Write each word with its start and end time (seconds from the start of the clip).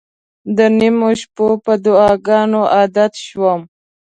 د 0.57 0.59
نیمو 0.77 1.09
شپو 1.19 1.47
په 1.63 1.73
دعاګانو 1.83 2.61
عادت 2.75 3.13
شوم. 3.27 3.61